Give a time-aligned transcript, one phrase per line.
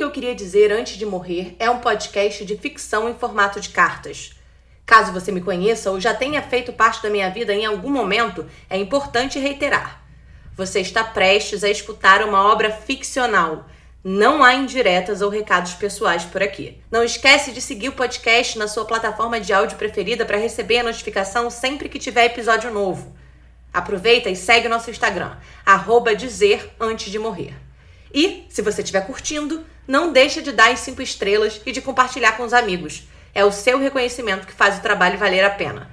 [0.00, 3.68] que eu queria dizer antes de morrer é um podcast de ficção em formato de
[3.68, 4.30] cartas.
[4.86, 8.46] Caso você me conheça ou já tenha feito parte da minha vida em algum momento,
[8.70, 10.02] é importante reiterar.
[10.56, 13.66] Você está prestes a escutar uma obra ficcional.
[14.02, 16.82] Não há indiretas ou recados pessoais por aqui.
[16.90, 20.84] Não esquece de seguir o podcast na sua plataforma de áudio preferida para receber a
[20.84, 23.14] notificação sempre que tiver episódio novo.
[23.70, 25.36] Aproveita e segue nosso Instagram,
[25.66, 27.54] arroba dizer antes de morrer.
[28.12, 32.32] E, se você estiver curtindo, não deixa de dar as 5 estrelas e de compartilhar
[32.32, 33.04] com os amigos.
[33.34, 35.88] É o seu reconhecimento que faz o trabalho valer a pena.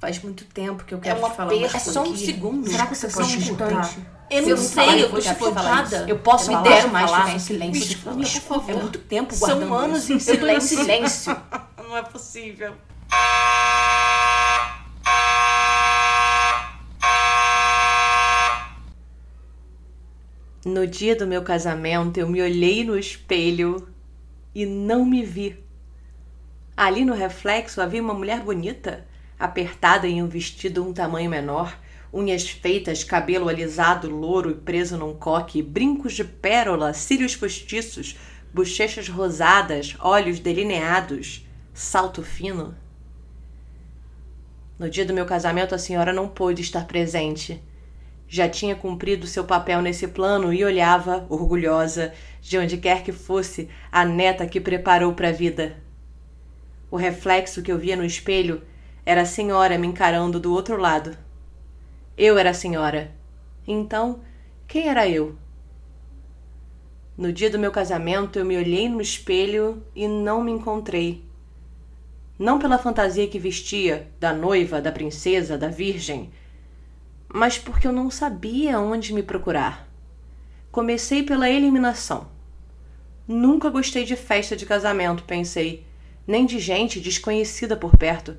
[0.00, 1.66] Faz muito tempo que eu quero É um te falar uma.
[1.66, 2.24] É só um aqui.
[2.26, 2.68] segundo.
[2.68, 3.94] Será que você pode escutar?
[4.28, 6.04] Eu não sei, falar, eu tô chocada.
[6.08, 7.82] Eu posso Me falar, deixa mais falar, ficar em me silêncio.
[7.82, 8.70] escuta, por favor.
[8.70, 10.30] É muito tempo São guardando anos isso.
[10.30, 11.36] em Eu tô em silêncio.
[11.78, 12.74] Não é possível.
[20.64, 23.88] No dia do meu casamento, eu me olhei no espelho
[24.54, 25.58] e não me vi.
[26.76, 29.04] Ali no reflexo havia uma mulher bonita,
[29.36, 31.76] apertada em um vestido um tamanho menor,
[32.14, 38.16] unhas feitas, cabelo alisado, louro e preso num coque, brincos de pérola, cílios postiços,
[38.54, 42.72] bochechas rosadas, olhos delineados, salto fino.
[44.78, 47.60] No dia do meu casamento, a senhora não pôde estar presente.
[48.34, 53.68] Já tinha cumprido seu papel nesse plano e olhava, orgulhosa, de onde quer que fosse,
[53.92, 55.76] a neta que preparou para a vida.
[56.90, 58.62] O reflexo que eu via no espelho
[59.04, 61.14] era a senhora me encarando do outro lado.
[62.16, 63.12] Eu era a senhora.
[63.68, 64.20] Então,
[64.66, 65.36] quem era eu?
[67.14, 71.22] No dia do meu casamento, eu me olhei no espelho e não me encontrei.
[72.38, 76.30] Não pela fantasia que vestia, da noiva, da princesa, da virgem,
[77.32, 79.88] mas porque eu não sabia onde me procurar.
[80.70, 82.28] Comecei pela eliminação.
[83.26, 85.86] Nunca gostei de festa de casamento, pensei,
[86.26, 88.36] nem de gente desconhecida por perto.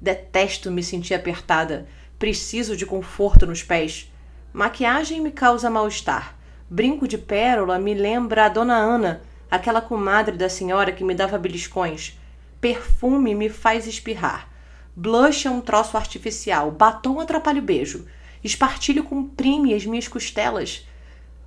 [0.00, 4.12] Detesto me sentir apertada, preciso de conforto nos pés.
[4.52, 6.36] Maquiagem me causa mal-estar.
[6.70, 11.38] Brinco de pérola me lembra a dona Ana, aquela comadre da senhora que me dava
[11.38, 12.18] beliscões.
[12.60, 14.48] Perfume me faz espirrar.
[14.94, 16.70] Blush é um troço artificial.
[16.70, 18.06] Batom atrapalha o beijo.
[18.46, 20.86] Espartilho comprime as minhas costelas.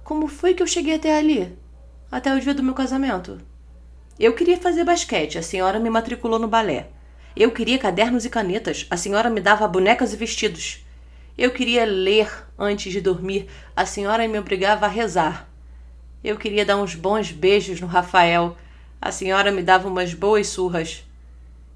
[0.03, 1.57] Como foi que eu cheguei até ali?
[2.11, 3.39] Até o dia do meu casamento.
[4.19, 6.89] Eu queria fazer basquete, a senhora me matriculou no balé.
[7.35, 10.85] Eu queria cadernos e canetas, a senhora me dava bonecas e vestidos.
[11.37, 15.49] Eu queria ler antes de dormir, a senhora me obrigava a rezar.
[16.21, 18.57] Eu queria dar uns bons beijos no Rafael,
[19.01, 21.05] a senhora me dava umas boas surras.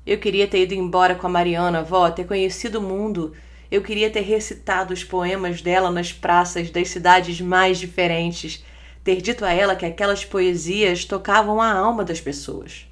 [0.06, 3.34] Eu queria ter ido embora com a Mariana, avó, ter conhecido o mundo.
[3.74, 8.64] Eu queria ter recitado os poemas dela nas praças das cidades mais diferentes,
[9.04, 12.88] ter dito a ela que aquelas poesias tocavam a alma das pessoas.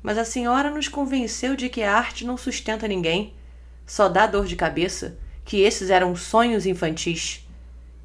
[0.00, 3.34] Mas a senhora nos convenceu de que a arte não sustenta ninguém,
[3.84, 7.44] só dá dor de cabeça, que esses eram sonhos infantis.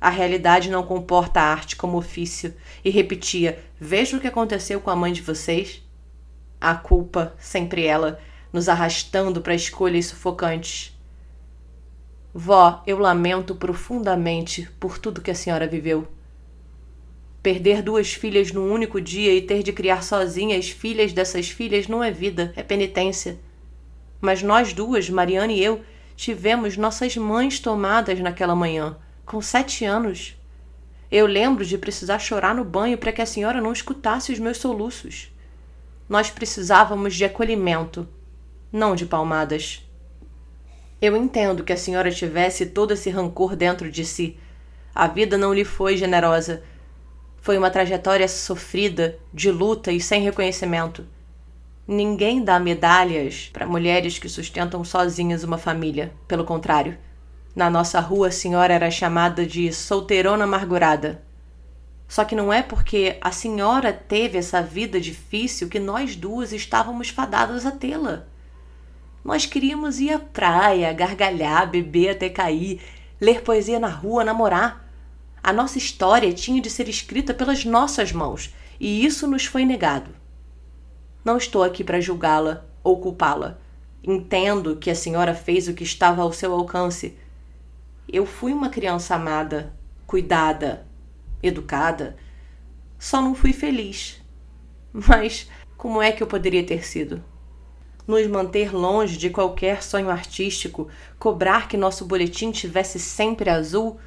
[0.02, 4.90] A realidade não comporta a arte como ofício, e repetia: Veja o que aconteceu com
[4.90, 5.84] a mãe de vocês.
[6.60, 8.20] A culpa, sempre ela,
[8.52, 10.95] nos arrastando para escolhas sufocantes.
[12.38, 16.06] Vó, eu lamento profundamente por tudo que a senhora viveu.
[17.42, 21.88] Perder duas filhas num único dia e ter de criar sozinha as filhas dessas filhas
[21.88, 23.40] não é vida, é penitência.
[24.20, 25.82] Mas nós duas, Mariana e eu,
[26.18, 30.36] tivemos nossas mães tomadas naquela manhã, com sete anos.
[31.10, 34.58] Eu lembro de precisar chorar no banho para que a senhora não escutasse os meus
[34.58, 35.32] soluços.
[36.10, 38.06] Nós precisávamos de acolhimento,
[38.74, 39.85] não de palmadas.
[41.06, 44.40] Eu entendo que a senhora tivesse todo esse rancor dentro de si.
[44.94, 46.64] A vida não lhe foi generosa.
[47.40, 51.06] Foi uma trajetória sofrida, de luta e sem reconhecimento.
[51.88, 56.12] Ninguém dá medalhas para mulheres que sustentam sozinhas uma família.
[56.28, 56.98] Pelo contrário,
[57.56, 61.24] na nossa rua a senhora era chamada de solteirona amargurada.
[62.08, 67.10] Só que não é porque a senhora teve essa vida difícil que nós duas estávamos
[67.10, 68.26] fadadas a tê-la.
[69.26, 72.80] Nós queríamos ir à praia, gargalhar, beber até cair,
[73.20, 74.88] ler poesia na rua, namorar.
[75.42, 80.12] A nossa história tinha de ser escrita pelas nossas mãos, e isso nos foi negado.
[81.24, 83.58] Não estou aqui para julgá-la ou culpá-la.
[84.04, 87.18] Entendo que a senhora fez o que estava ao seu alcance.
[88.08, 89.74] Eu fui uma criança amada,
[90.06, 90.86] cuidada,
[91.42, 92.16] educada.
[93.00, 94.22] Só não fui feliz.
[94.94, 97.24] Mas como é que eu poderia ter sido?
[98.08, 100.88] Nos manter longe de qualquer sonho artístico,
[101.18, 104.00] cobrar que nosso boletim tivesse sempre azul,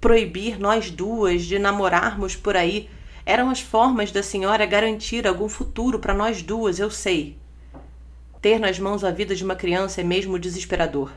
[0.00, 2.88] proibir nós duas de namorarmos por aí,
[3.24, 7.38] Eram as formas da senhora garantir algum futuro para nós duas, eu sei.
[8.40, 11.12] Ter nas mãos a vida de uma criança é mesmo desesperador.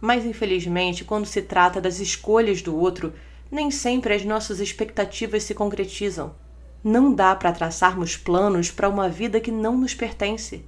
[0.00, 3.12] Mas, infelizmente, quando se trata das escolhas do outro,
[3.50, 6.34] nem sempre as nossas expectativas se concretizam.
[6.82, 10.64] Não dá para traçarmos planos para uma vida que não nos pertence.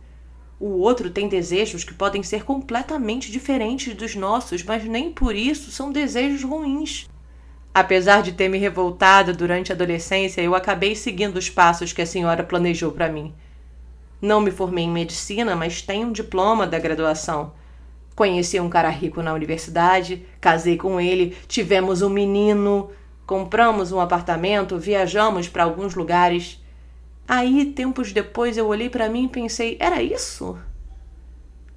[0.58, 5.70] O outro tem desejos que podem ser completamente diferentes dos nossos, mas nem por isso
[5.70, 7.08] são desejos ruins.
[7.74, 12.06] Apesar de ter me revoltado durante a adolescência, eu acabei seguindo os passos que a
[12.06, 13.34] senhora planejou para mim.
[14.22, 17.52] Não me formei em medicina, mas tenho um diploma da graduação.
[18.14, 22.90] Conheci um cara rico na universidade, casei com ele, tivemos um menino,
[23.26, 26.63] compramos um apartamento, viajamos para alguns lugares.
[27.26, 30.58] Aí, tempos depois, eu olhei para mim e pensei: era isso?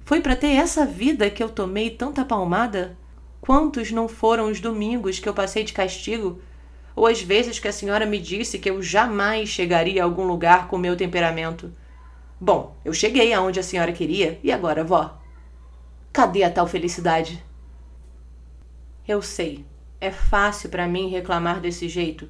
[0.04, 2.96] Foi para ter essa vida que eu tomei tanta palmada?
[3.40, 6.40] Quantos não foram os domingos que eu passei de castigo?
[6.94, 10.68] Ou as vezes que a senhora me disse que eu jamais chegaria a algum lugar
[10.68, 11.72] com meu temperamento?
[12.40, 15.18] Bom, eu cheguei aonde a senhora queria, e agora, vó?
[16.12, 17.44] Cadê a tal felicidade?
[19.06, 19.64] Eu sei,
[20.00, 22.28] é fácil para mim reclamar desse jeito.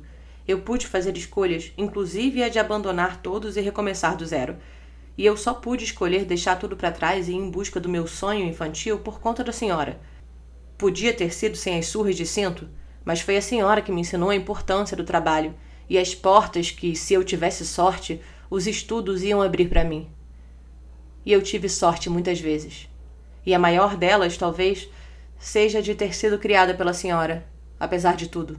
[0.49, 4.57] Eu pude fazer escolhas, inclusive a de abandonar todos e recomeçar do zero.
[5.15, 8.07] E eu só pude escolher deixar tudo para trás e ir em busca do meu
[8.07, 10.01] sonho infantil por conta da senhora.
[10.79, 12.67] Podia ter sido sem as surras de cinto,
[13.05, 15.55] mas foi a senhora que me ensinou a importância do trabalho
[15.87, 18.19] e as portas que, se eu tivesse sorte,
[18.49, 20.09] os estudos iam abrir para mim.
[21.27, 22.89] E eu tive sorte muitas vezes.
[23.45, 24.89] E a maior delas, talvez,
[25.39, 27.47] seja de ter sido criada pela senhora,
[27.79, 28.59] apesar de tudo.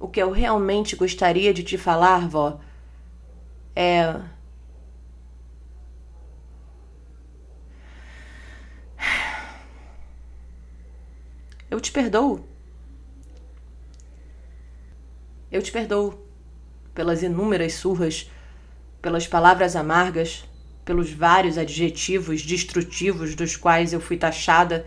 [0.00, 2.58] O que eu realmente gostaria de te falar, vó,
[3.76, 4.20] é
[11.70, 12.44] Eu te perdoo.
[15.52, 16.26] Eu te perdoo
[16.92, 18.28] pelas inúmeras surras,
[19.00, 20.44] pelas palavras amargas,
[20.84, 24.84] pelos vários adjetivos destrutivos dos quais eu fui taxada,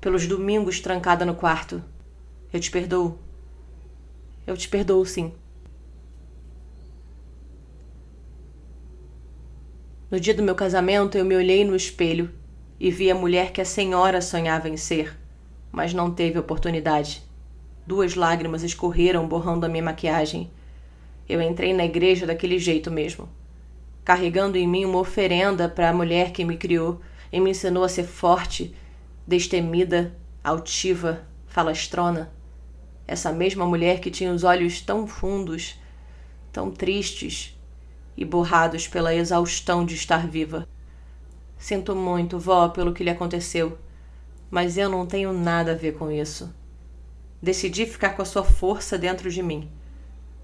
[0.00, 1.84] pelos domingos trancada no quarto.
[2.50, 3.21] Eu te perdoo.
[4.46, 5.32] Eu te perdoo, sim.
[10.10, 12.30] No dia do meu casamento, eu me olhei no espelho
[12.78, 15.16] e vi a mulher que a senhora sonhava em ser,
[15.70, 17.22] mas não teve oportunidade.
[17.86, 20.50] Duas lágrimas escorreram borrando a minha maquiagem.
[21.28, 23.28] Eu entrei na igreja daquele jeito mesmo,
[24.04, 27.00] carregando em mim uma oferenda para a mulher que me criou
[27.32, 28.74] e me ensinou a ser forte,
[29.26, 32.30] destemida, altiva, falastrona.
[33.06, 35.78] Essa mesma mulher que tinha os olhos tão fundos,
[36.52, 37.58] tão tristes
[38.16, 40.68] e borrados pela exaustão de estar viva.
[41.58, 43.78] Sinto muito, vó, pelo que lhe aconteceu,
[44.50, 46.52] mas eu não tenho nada a ver com isso.
[47.40, 49.70] Decidi ficar com a sua força dentro de mim.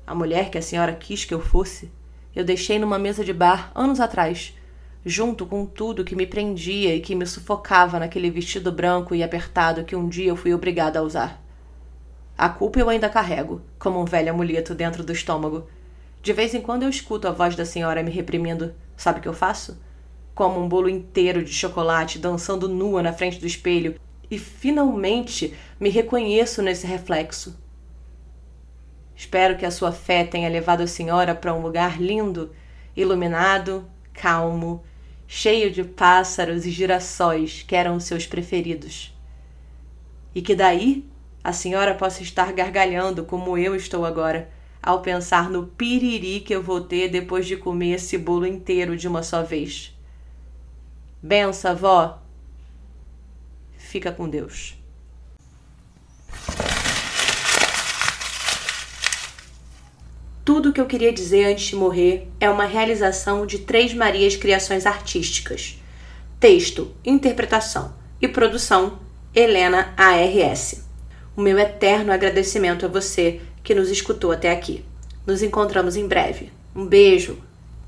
[0.06, 1.93] A mulher que a senhora quis que eu fosse,
[2.34, 4.56] eu deixei numa mesa de bar anos atrás,
[5.05, 9.84] junto com tudo que me prendia e que me sufocava naquele vestido branco e apertado
[9.84, 11.43] que um dia eu fui obrigada a usar.
[12.38, 15.67] A culpa eu ainda carrego, como um velho amuleto dentro do estômago.
[16.23, 18.73] De vez em quando eu escuto a voz da senhora me reprimindo.
[18.96, 19.76] Sabe o que eu faço?
[20.38, 23.96] como um bolo inteiro de chocolate, dançando nua na frente do espelho,
[24.31, 27.58] e finalmente me reconheço nesse reflexo.
[29.17, 32.55] Espero que a sua fé tenha levado a senhora para um lugar lindo,
[32.94, 34.84] iluminado, calmo,
[35.27, 39.13] cheio de pássaros e girassóis que eram os seus preferidos.
[40.32, 41.05] E que daí
[41.48, 44.50] a senhora possa estar gargalhando como eu estou agora,
[44.82, 49.08] ao pensar no piriri que eu vou ter depois de comer esse bolo inteiro de
[49.08, 49.96] uma só vez.
[51.22, 52.19] Benção, vó.
[53.78, 54.76] Fica com Deus.
[60.44, 64.36] Tudo o que eu queria dizer antes de morrer é uma realização de Três Marias
[64.36, 65.81] Criações Artísticas.
[66.38, 68.98] Texto, interpretação e produção
[69.34, 70.88] Helena ARS.
[71.39, 74.85] O meu eterno agradecimento a você que nos escutou até aqui.
[75.25, 76.51] Nos encontramos em breve.
[76.75, 77.39] Um beijo!